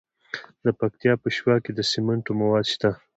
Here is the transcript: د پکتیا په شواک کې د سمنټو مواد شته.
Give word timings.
د 0.63 0.67
پکتیا 0.79 1.13
په 1.23 1.27
شواک 1.35 1.61
کې 1.65 1.71
د 1.75 1.79
سمنټو 1.91 2.31
مواد 2.39 2.65
شته. 2.73 2.89